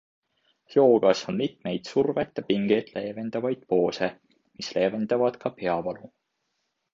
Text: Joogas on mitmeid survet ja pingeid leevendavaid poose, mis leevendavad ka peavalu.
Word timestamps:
Joogas 0.75 1.19
on 1.31 1.35
mitmeid 1.41 1.89
survet 1.91 2.41
ja 2.41 2.43
pingeid 2.47 2.89
leevendavaid 2.95 3.61
poose, 3.75 4.09
mis 4.57 4.71
leevendavad 4.79 5.39
ka 5.45 5.53
peavalu. 5.61 6.11